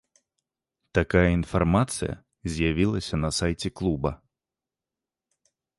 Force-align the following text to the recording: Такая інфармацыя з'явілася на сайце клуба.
Такая 0.99 1.27
інфармацыя 1.39 2.15
з'явілася 2.55 3.15
на 3.23 3.29
сайце 3.43 3.69
клуба. 3.83 4.11